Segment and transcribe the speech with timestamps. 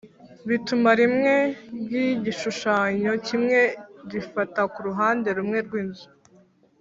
[0.49, 1.33] bituma rimwe
[1.81, 3.59] ry’igishushanyo kimwe
[4.11, 6.07] rifata ku ruhande rumwe rw’inzu